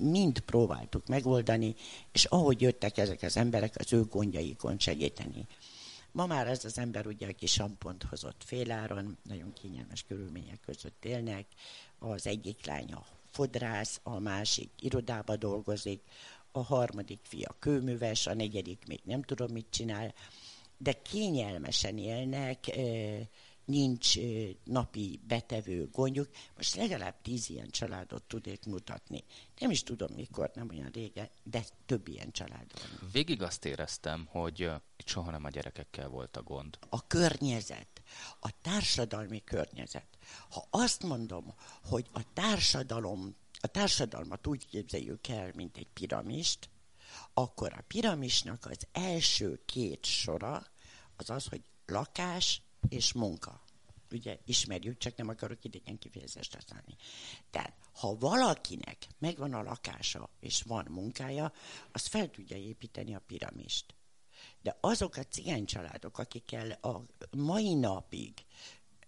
[0.00, 1.74] mind próbáltuk megoldani,
[2.12, 5.46] és ahogy jöttek ezek az emberek, az ő gondjaikon segíteni.
[6.12, 11.46] Ma már ez az ember ugye, aki sampont hozott féláron, nagyon kényelmes körülmények között élnek,
[11.98, 16.02] az egyik lánya fodrász, a másik irodába dolgozik,
[16.52, 20.14] a harmadik fia kőműves, a negyedik még nem tudom mit csinál,
[20.76, 22.66] de kényelmesen élnek,
[23.64, 24.14] nincs
[24.64, 26.28] napi betevő gondjuk.
[26.56, 29.24] Most legalább tíz ilyen családot tudnék mutatni.
[29.58, 33.10] Nem is tudom mikor, nem olyan régen, de több ilyen család van.
[33.12, 34.60] Végig azt éreztem, hogy
[34.96, 36.78] itt soha nem a gyerekekkel volt a gond.
[36.88, 38.02] A környezet,
[38.40, 40.06] a társadalmi környezet.
[40.50, 46.70] Ha azt mondom, hogy a társadalom, a társadalmat úgy képzeljük el, mint egy piramist,
[47.34, 50.66] akkor a piramisnak az első két sora
[51.16, 53.62] az az, hogy lakás, és munka.
[54.10, 56.96] Ugye ismerjük, csak nem akarok idegen kifejezést használni.
[57.50, 61.52] Tehát, ha valakinek megvan a lakása és van munkája,
[61.92, 63.94] az fel tudja építeni a piramist.
[64.62, 68.32] De azok a cigány családok, akikkel a mai napig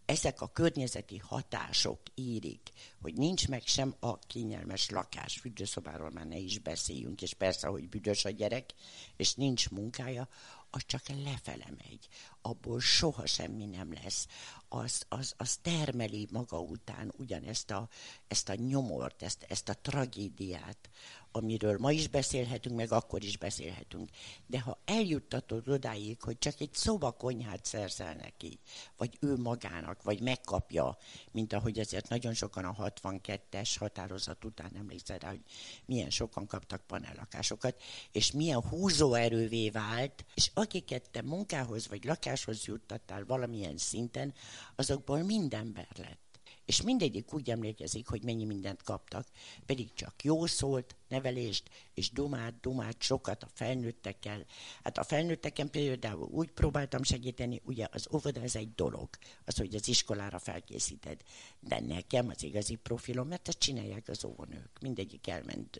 [0.05, 6.37] ezek a környezeti hatások érik, hogy nincs meg sem a kényelmes lakás, fürdőszobáról már ne
[6.37, 8.75] is beszéljünk, és persze, hogy büdös a gyerek,
[9.17, 10.29] és nincs munkája,
[10.75, 12.09] az csak lefele megy.
[12.43, 14.27] Abból soha semmi nem lesz.
[14.69, 17.89] Az, az, az termeli maga után ugyanezt a,
[18.29, 20.91] ezt a nyomort, ezt, ezt a tragédiát,
[21.37, 24.11] amiről ma is beszélhetünk, meg akkor is beszélhetünk.
[24.47, 28.59] De ha eljuttatod odáig, hogy csak egy szobakonyhát szerzel neki,
[28.97, 30.97] vagy ő magának, vagy megkapja,
[31.31, 35.43] mint ahogy azért nagyon sokan a 62-es határozat után emlékszel rá, hogy
[35.87, 43.25] milyen sokan kaptak panellakásokat, és milyen húzóerővé vált, és akiket te munkához vagy lakáshoz juttattál
[43.25, 44.35] valamilyen szinten,
[44.77, 46.23] azokból minden ember lett.
[46.65, 49.27] És mindegyik úgy emlékezik, hogy mennyi mindent kaptak,
[49.67, 54.45] pedig csak jó szólt, nevelést, és dumát, dumát sokat a felnőttekkel.
[54.83, 59.09] Hát a felnőtteken például úgy próbáltam segíteni, ugye az óvoda ez egy dolog,
[59.45, 61.21] az, hogy az iskolára felkészíted.
[61.61, 64.71] De nekem az igazi profilom, mert ezt csinálják az óvonők.
[64.81, 65.79] Mindegyik elment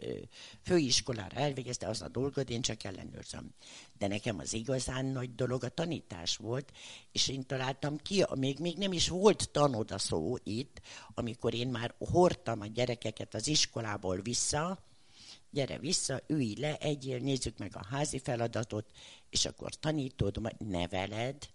[0.63, 3.55] főiskolára, elvégezte az a dolgod, én csak ellenőrzöm.
[3.99, 6.73] De nekem az igazán nagy dolog a tanítás volt,
[7.13, 10.81] és én találtam ki, még, még nem is volt tanoda szó itt,
[11.15, 14.85] amikor én már hordtam a gyerekeket az iskolából vissza,
[15.55, 18.91] gyere vissza, ülj le, egyél, nézzük meg a házi feladatot,
[19.31, 21.49] és akkor tanítod, majd neveled,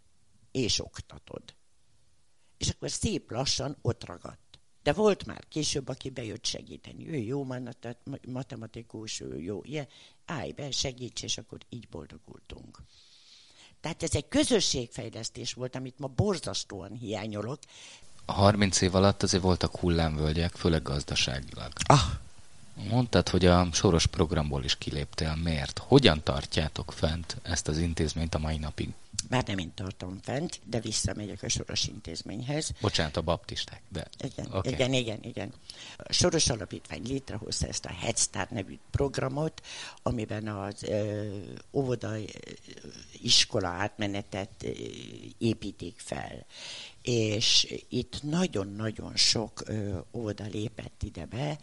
[0.51, 1.43] és oktatod.
[2.57, 4.59] És akkor szép lassan ott ragadt.
[4.83, 7.09] De volt már később, aki bejött segíteni.
[7.09, 7.47] Ő jó
[8.27, 9.88] matematikus, ő jó, ilyen,
[10.25, 12.83] állj be, segíts, és akkor így boldogultunk.
[13.81, 17.59] Tehát ez egy közösségfejlesztés volt, amit ma borzasztóan hiányolok.
[18.25, 21.71] A 30 év alatt azért voltak hullámvölgyek, főleg gazdaságilag.
[21.83, 22.12] Ah,
[22.88, 25.36] Mondtad, hogy a soros programból is kiléptél.
[25.44, 25.82] Miért?
[25.88, 28.89] Hogyan tartjátok fent ezt az intézményt a mai napig?
[29.30, 32.72] Már nem én tartom fent, de visszamegyek a Soros intézményhez.
[32.82, 34.08] Bocsánat, a baptisták, de...
[34.24, 34.72] Igen, okay.
[34.72, 35.54] igen, igen, igen.
[35.98, 39.62] A Soros Alapítvány létrehozta ezt a Head Start nevű programot,
[40.04, 41.28] amiben az ö,
[41.72, 42.30] óvodai
[43.22, 44.69] iskola átmenetet ö,
[45.38, 46.45] építik fel.
[47.02, 49.63] És itt nagyon-nagyon sok
[50.12, 51.60] óvoda lépett ide be,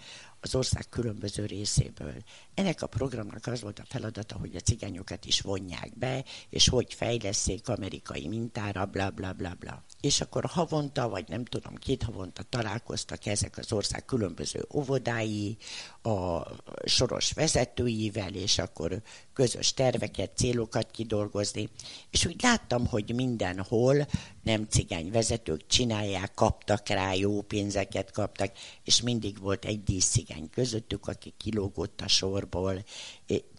[0.47, 2.15] az ország különböző részéből.
[2.55, 6.95] Ennek a programnak az volt a feladata, hogy a cigányokat is vonják be, és hogy
[7.37, 9.85] fejleszék amerikai mintára, bla bla bla bla.
[10.01, 15.57] És akkor havonta, vagy nem tudom, két havonta találkoztak ezek az ország különböző óvodái,
[16.03, 16.43] a
[16.85, 21.69] soros vezetőivel, és akkor közös terveket, célokat kidolgozni.
[22.11, 24.07] És úgy láttam, hogy mindenhol
[24.43, 28.53] nem cigány vezetők csinálják, kaptak rá, jó pénzeket kaptak,
[28.85, 32.85] és mindig volt egy díszcigány közöttük, aki kilógott a sorból,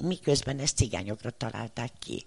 [0.01, 2.25] miközben ezt cigányokra találták ki.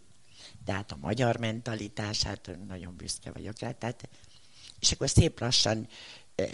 [0.65, 3.73] Tehát a magyar mentalitását nagyon büszke vagyok rá.
[3.73, 4.09] Tehát,
[4.81, 5.89] és akkor szép lassan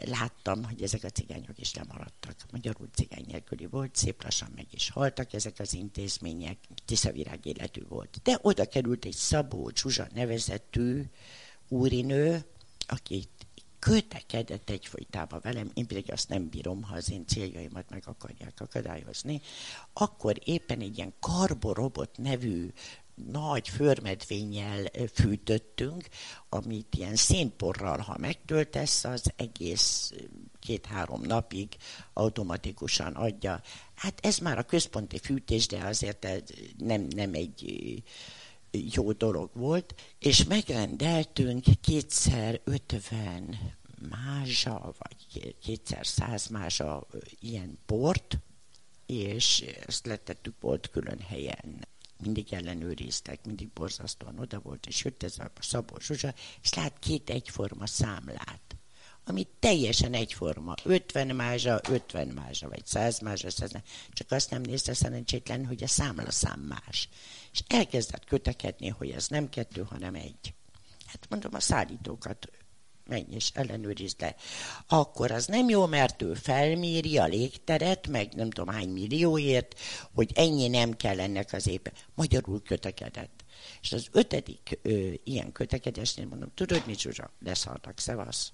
[0.04, 2.36] láttam, hogy ezek a cigányok is lemaradtak.
[2.50, 8.20] Magyarul cigány nélküli volt, szép lassan meg is haltak ezek az intézmények, tiszavirág életű volt.
[8.22, 11.02] De oda került egy Szabó Zsuzsa nevezetű
[11.68, 12.44] úrinő,
[12.86, 13.28] aki
[13.78, 19.40] kötekedett egyfolytában velem, én pedig azt nem bírom, ha az én céljaimat meg akarják akadályozni,
[19.92, 22.72] akkor éppen egy ilyen karborobot nevű
[23.16, 26.08] nagy förmedvényel fűtöttünk,
[26.48, 30.12] amit ilyen szénporral, ha megtöltesz, az egész
[30.60, 31.76] két-három napig
[32.12, 33.60] automatikusan adja.
[33.94, 36.26] Hát ez már a központi fűtés, de azért
[36.78, 38.02] nem, nem egy
[38.70, 43.56] jó dolog volt, és megrendeltünk kétszer ötven
[44.08, 47.06] mázsa, vagy kétszer száz mázsa
[47.40, 48.38] ilyen port,
[49.06, 51.88] és ezt letettük volt külön helyen
[52.22, 57.30] mindig ellenőriztek, mindig borzasztóan oda volt, és jött ez a Szabó Zsuzsa, és lát két
[57.30, 58.76] egyforma számlát,
[59.24, 63.70] ami teljesen egyforma, 50 mázsa, 50 mázsa, vagy 100 mázsa, 100
[64.12, 67.08] csak azt nem nézte szerencsétlen, hogy a számlaszám más.
[67.52, 70.54] És elkezdett kötekedni, hogy ez nem kettő, hanem egy.
[71.06, 72.48] Hát mondom, a szállítókat
[73.08, 74.34] menj és ellenőrizd le.
[74.86, 79.78] Akkor az nem jó, mert ő felméri a légteret, meg nem tudom hány millióért,
[80.14, 81.92] hogy ennyi nem kell ennek az éppen.
[82.14, 83.44] Magyarul kötekedett.
[83.80, 88.52] És az ötödik ö, ilyen kötekedésnél mondom, tudod mit, Zsuzsa, leszartak, szevasz.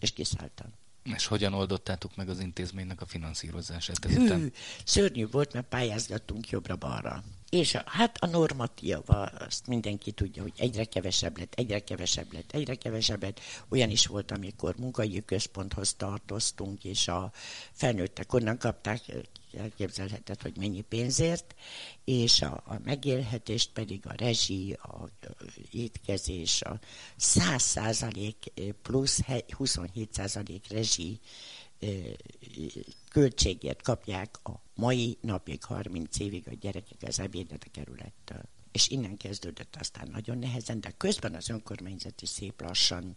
[0.00, 0.72] És kiszálltam.
[1.02, 4.52] És hogyan oldottátok meg az intézménynek a finanszírozását Hű,
[4.84, 7.24] szörnyű volt, mert pályázgattunk jobbra-balra.
[7.54, 12.52] És a, hát a normatíva, azt mindenki tudja, hogy egyre kevesebb lett, egyre kevesebb lett,
[12.52, 13.40] egyre kevesebb lett.
[13.68, 17.32] Olyan is volt, amikor munkai központhoz tartoztunk, és a
[17.72, 19.00] felnőttek onnan kapták,
[19.58, 21.54] elképzelheted, hogy mennyi pénzért,
[22.04, 25.08] és a, a megélhetést pedig a rezsi, a, a
[25.70, 26.78] étkezés, a
[27.16, 29.20] 100 százalék plusz
[29.56, 31.20] 27 százalék rezsi
[33.14, 38.42] költségért kapják a mai napig 30 évig a gyerekek az ebédet a kerülettől.
[38.72, 43.14] És innen kezdődött aztán nagyon nehezen, de közben az önkormányzat is szép lassan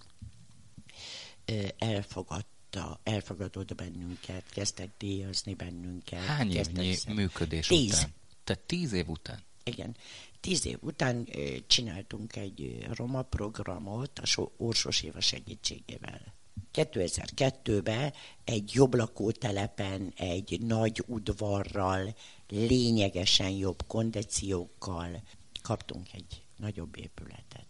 [1.78, 6.26] elfogadta, elfogadott bennünket, kezdtek díjazni bennünket.
[6.26, 7.14] Hány évnyi szem...
[7.14, 7.94] működés tíz.
[7.94, 8.14] után?
[8.44, 9.44] Tehát tíz év után?
[9.64, 9.96] Igen.
[10.40, 11.28] Tíz év után
[11.68, 16.36] csináltunk egy roma programot a Orsos Éva segítségével.
[16.74, 22.16] 2002-ben egy jobb lakótelepen, egy nagy udvarral,
[22.48, 25.22] lényegesen jobb kondíciókkal
[25.62, 27.68] kaptunk egy nagyobb épületet.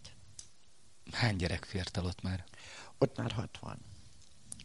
[1.12, 2.44] Hány gyerek fért el ott már?
[2.98, 3.78] Ott már 60.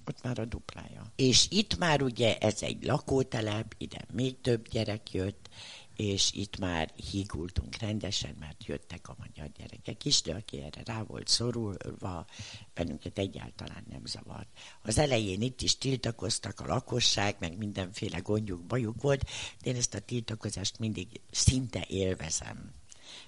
[0.05, 1.11] Ott már a duplája.
[1.15, 5.49] És itt már ugye ez egy lakótelep, ide még több gyerek jött,
[5.95, 11.03] és itt már hígultunk rendesen, mert jöttek a magyar gyerekek is, de aki erre rá
[11.03, 12.25] volt szorulva,
[12.73, 14.47] bennünket egyáltalán nem zavart.
[14.81, 19.23] Az elején itt is tiltakoztak a lakosság, meg mindenféle gondjuk, bajuk volt,
[19.61, 22.73] de én ezt a tiltakozást mindig szinte élvezem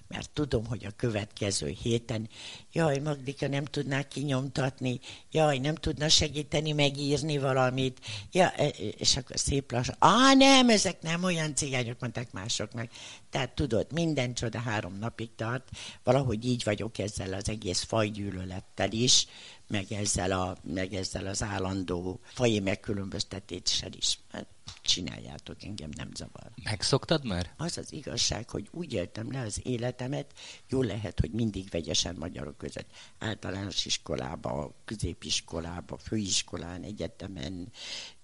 [0.08, 2.28] mert tudom, hogy a következő héten,
[2.72, 8.00] jaj, Magdika nem tudná kinyomtatni, jaj, nem tudna segíteni megírni valamit,
[8.32, 12.90] ja, e, e, és akkor szép lassan, á, nem, ezek nem olyan cigányok, mondták másoknak.
[13.30, 15.68] Tehát tudod, minden csoda három napig tart,
[16.02, 19.26] valahogy így vagyok ezzel az egész fajgyűlölettel is,
[19.68, 24.18] meg ezzel, a, meg ezzel az állandó faji megkülönböztetéssel is.
[24.30, 24.46] Hát,
[24.82, 26.50] csináljátok, engem nem zavar.
[26.62, 27.54] Megszoktad már?
[27.56, 30.32] Az az igazság, hogy úgy éltem le az életemet.
[30.68, 32.90] Jó lehet, hogy mindig vegyesen magyarok között.
[33.18, 37.72] Általános iskolába, középiskolába, főiskolán, egyetemen,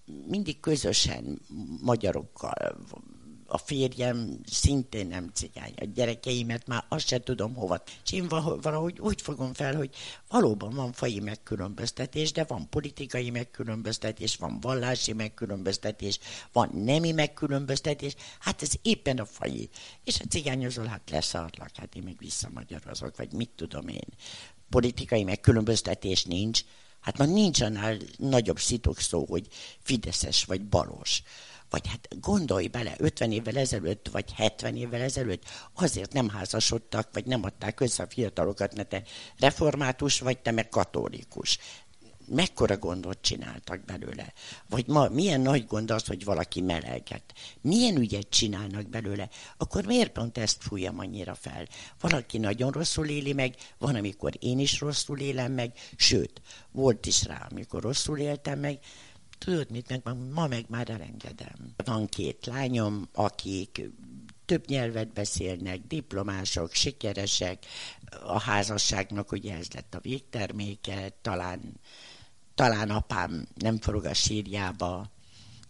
[0.05, 1.41] mindig közösen
[1.81, 2.77] magyarokkal
[3.53, 7.83] a férjem szintén nem cigány, a gyerekeimet már azt se tudom hova.
[8.05, 8.27] És én
[8.61, 9.89] valahogy úgy fogom fel, hogy
[10.29, 16.19] valóban van fai megkülönböztetés, de van politikai megkülönböztetés, van vallási megkülönböztetés,
[16.51, 19.69] van nemi megkülönböztetés, hát ez éppen a fai.
[20.03, 24.07] És a cigányozol, hát leszarlak, hát én meg visszamagyarozok, vagy mit tudom én.
[24.69, 26.61] Politikai megkülönböztetés nincs,
[27.03, 29.47] Hát már nincs annál nagyobb szó, hogy
[29.79, 31.23] fideszes vagy balos.
[31.73, 35.43] Vagy hát gondolj bele, 50 évvel ezelőtt, vagy 70 évvel ezelőtt
[35.73, 39.03] azért nem házasodtak, vagy nem adták össze a fiatalokat, mert te
[39.37, 41.59] református vagy, te meg katolikus
[42.27, 44.33] mekkora gondot csináltak belőle.
[44.69, 47.33] Vagy ma milyen nagy gond az, hogy valaki meleget.
[47.61, 49.29] Milyen ügyet csinálnak belőle.
[49.57, 51.67] Akkor miért pont ezt fújjam annyira fel?
[51.99, 57.25] Valaki nagyon rosszul éli meg, van, amikor én is rosszul élem meg, sőt, volt is
[57.25, 58.79] rá, amikor rosszul éltem meg,
[59.43, 61.73] tudod mit, meg ma meg már elengedem.
[61.85, 63.81] Van két lányom, akik
[64.45, 67.65] több nyelvet beszélnek, diplomások, sikeresek,
[68.23, 71.79] a házasságnak ugye ez lett a végterméke, talán,
[72.55, 75.11] talán apám nem forog a sírjába,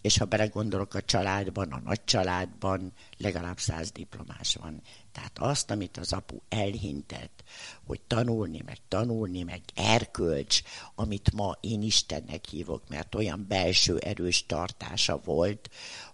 [0.04, 4.82] és ha belegondolok a családban, a nagy családban legalább száz diplomás van.
[5.12, 7.44] Tehát azt, amit az apu elhintett,
[7.86, 10.62] hogy tanulni, meg tanulni, meg erkölcs,
[10.96, 15.70] amit ma én Istennek hívok, mert olyan belső erős tartása volt,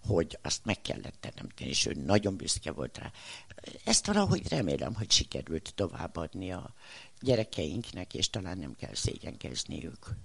[0.06, 3.12] hogy azt meg kellett teremteni, és ő nagyon büszke volt rá.
[3.84, 6.74] Ezt valahogy remélem, hogy sikerült továbbadni a
[7.20, 10.16] gyerekeinknek, és talán nem kell szégyenkezniük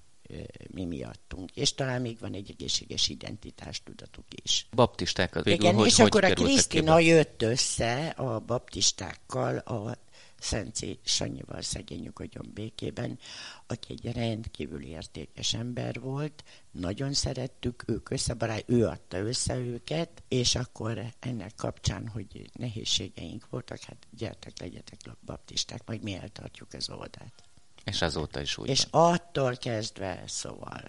[0.67, 1.51] mi miattunk.
[1.55, 4.67] És talán még van egy egészséges identitástudatuk is.
[4.71, 9.97] Baptistákat végül Igen, hogy, és hogy akkor a Krisztina jött össze a baptistákkal a
[10.39, 13.19] Szentci Sanyival szegény nyugodjon békében,
[13.67, 20.55] aki egy rendkívül értékes ember volt, nagyon szerettük, ők összebarát, ő adta össze őket, és
[20.55, 27.45] akkor ennek kapcsán, hogy nehézségeink voltak, hát gyertek, legyetek baptisták, majd mi eltartjuk az óvodát.
[27.86, 29.14] És azóta is úgy És van.
[29.14, 30.82] attól kezdve, szóval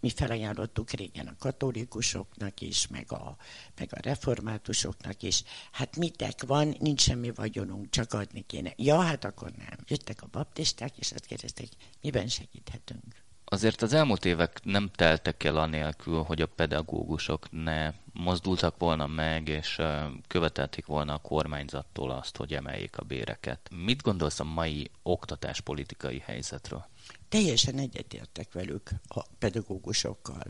[0.00, 3.36] mi felajánlottuk régen a katolikusoknak is, meg a,
[3.78, 5.42] meg a reformátusoknak is.
[5.72, 8.72] Hát mitek van, nincs semmi vagyonunk, csak adni kéne.
[8.76, 9.78] Ja, hát akkor nem.
[9.86, 11.68] Jöttek a baptisták, és azt kérdezték,
[12.00, 13.20] miben segíthetünk.
[13.44, 19.48] Azért az elmúlt évek nem teltek el anélkül, hogy a pedagógusok ne mozdultak volna meg,
[19.48, 19.80] és
[20.26, 23.68] követelték volna a kormányzattól azt, hogy emeljék a béreket.
[23.84, 26.86] Mit gondolsz a mai oktatáspolitikai helyzetről?
[27.32, 30.44] teljesen egyetértek velük, a pedagógusokkal.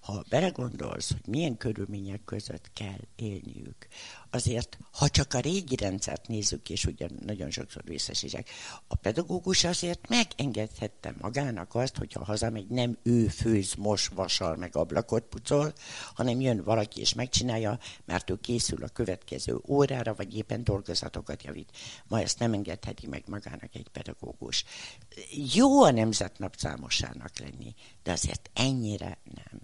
[0.00, 3.86] Ha belegondolsz, hogy milyen körülmények között kell élniük,
[4.30, 8.48] azért, ha csak a régi rendszert nézzük, és ugyan nagyon sokszor visszasítsák,
[8.86, 15.22] a pedagógus azért megengedhette magának azt, hogyha hazamegy, nem ő főz, mos, vasal, meg ablakot
[15.22, 15.72] pucol,
[16.14, 21.76] hanem jön valaki és megcsinálja, mert ő készül a következő órára, vagy éppen dolgozatokat javít.
[22.08, 24.64] Ma ezt nem engedheti meg magának egy pedagógus.
[25.54, 29.60] Jó a nemzet napszámosának lenni, de azért ennyire nem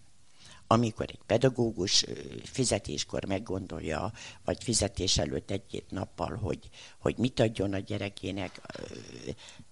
[0.72, 2.04] amikor egy pedagógus
[2.42, 4.12] fizetéskor meggondolja,
[4.44, 6.68] vagy fizetés előtt egy-két nappal, hogy,
[6.98, 8.60] hogy mit adjon a gyerekének,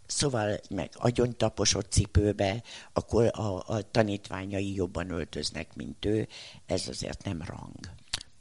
[0.09, 6.29] szóval meg agyon taposott cipőbe, akkor a, a tanítványai jobban öltöznek, mint ő,
[6.67, 7.79] ez azért nem rang.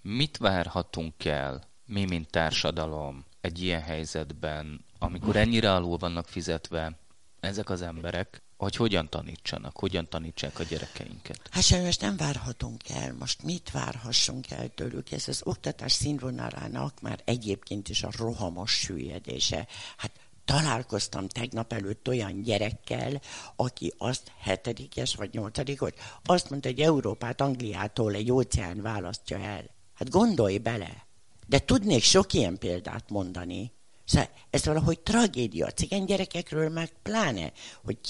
[0.02, 6.98] Mit várhatunk el, mi, mint társadalom, egy ilyen helyzetben, amikor ennyire alul vannak fizetve
[7.40, 11.50] ezek az emberek, hogy hogyan tanítsanak, hogyan tanítsák a gyerekeinket?
[11.52, 13.16] Hát sajnos nem várhatunk el.
[13.20, 15.12] Most mit várhassunk el tőlük?
[15.12, 19.68] Ez az oktatás színvonalának már egyébként is a rohamos süllyedése.
[19.98, 20.12] Hát
[20.48, 23.22] találkoztam tegnap előtt olyan gyerekkel,
[23.56, 25.92] aki azt hetedikes vagy nyolcadikos,
[26.24, 29.64] azt mondta, hogy Európát Angliától egy óceán választja el.
[29.94, 31.06] Hát gondolj bele!
[31.48, 33.72] De tudnék sok ilyen példát mondani.
[34.06, 35.66] Szóval ez valahogy tragédia.
[35.66, 37.52] A cigány gyerekekről meg pláne,
[37.84, 38.02] hogy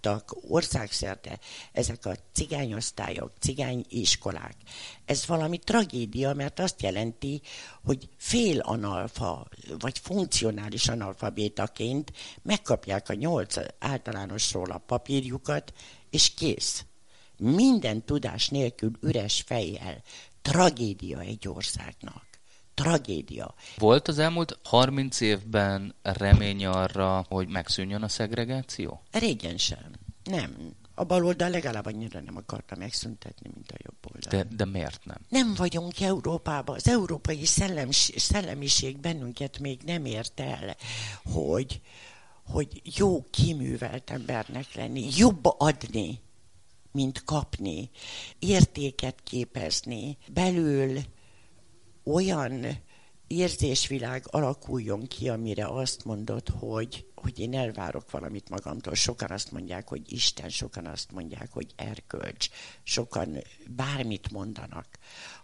[0.00, 1.38] kialakultottak országszerte
[1.72, 4.56] ezek a cigányosztályok, cigány iskolák.
[5.04, 7.40] Ez valami tragédia, mert azt jelenti,
[7.84, 15.72] hogy fél analfa, vagy funkcionális analfabétaként megkapják a nyolc általánosról a papírjukat,
[16.10, 16.84] és kész.
[17.38, 20.02] Minden tudás nélkül üres fejjel.
[20.42, 22.35] Tragédia egy országnak
[22.76, 23.54] tragédia.
[23.76, 29.02] Volt az elmúlt 30 évben remény arra, hogy megszűnjön a szegregáció?
[29.10, 29.90] Régen sem.
[30.24, 30.74] Nem.
[30.94, 34.30] A baloldal legalább annyira nem akarta megszüntetni, mint a jobb oldal.
[34.30, 35.16] De, de miért nem?
[35.28, 36.76] Nem vagyunk Európában.
[36.76, 40.76] Az európai szellem, szellemiség bennünket még nem ért el,
[41.24, 41.80] hogy,
[42.46, 46.20] hogy jó kiművelt embernek lenni, jobb adni,
[46.92, 47.90] mint kapni,
[48.38, 50.98] értéket képezni, belül
[52.06, 52.66] olyan
[53.26, 58.94] érzésvilág alakuljon ki, amire azt mondod, hogy, hogy én elvárok valamit magamtól.
[58.94, 62.48] Sokan azt mondják, hogy Isten, sokan azt mondják, hogy erkölcs,
[62.82, 63.36] sokan
[63.68, 64.86] bármit mondanak.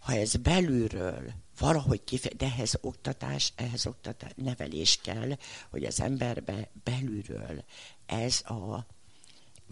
[0.01, 5.37] Ha ez belülről valahogy kifeje, de ehhez oktatás, ehhez oktatás, nevelés kell,
[5.71, 7.65] hogy az emberbe belülről
[8.07, 8.87] ez a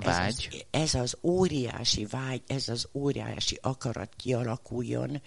[0.00, 0.66] vágy.
[0.70, 5.22] Ez az, ez az óriási vágy, ez az óriási akarat kialakuljon,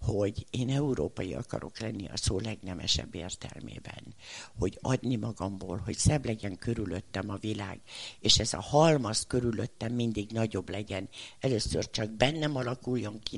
[0.00, 4.14] hogy én európai akarok lenni a szó legnemesebb értelmében.
[4.58, 7.80] Hogy adni magamból, hogy szebb legyen körülöttem a világ,
[8.20, 11.08] és ez a halmaz körülöttem mindig nagyobb legyen.
[11.40, 13.36] Először csak bennem alakuljon ki,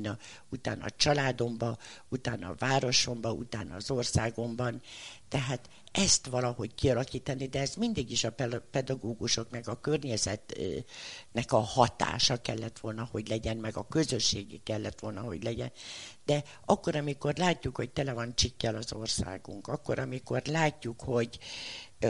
[0.49, 1.77] utána a családomba,
[2.09, 4.81] utána a városomba, utána az országomban.
[5.29, 8.35] Tehát ezt valahogy kialakítani, de ez mindig is a
[8.71, 15.43] pedagógusoknak, a környezetnek a hatása kellett volna, hogy legyen, meg a közösségi kellett volna, hogy
[15.43, 15.71] legyen.
[16.25, 21.39] De akkor, amikor látjuk, hogy tele van csikkel az országunk, akkor, amikor látjuk, hogy,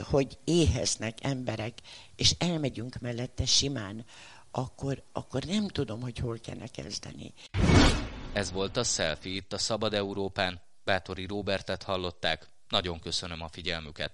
[0.01, 1.79] hogy éheznek emberek,
[2.15, 4.05] és elmegyünk mellette simán,
[4.51, 7.33] akkor, akkor nem tudom, hogy hol kellene kezdeni.
[8.33, 10.61] Ez volt a selfie itt a Szabad Európán.
[10.83, 12.50] Bátori Robertet hallották.
[12.71, 14.09] Nagyon köszönöm a figyelmüket.